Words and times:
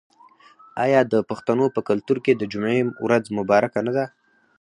آیا 0.83 1.01
د 1.13 1.15
پښتنو 1.29 1.65
په 1.75 1.79
کلتور 1.89 2.17
کې 2.25 2.33
د 2.35 2.43
جمعې 2.51 2.79
ورځ 3.05 3.23
مبارکه 3.37 3.79
نه 3.87 3.91
ده؟ 3.97 4.05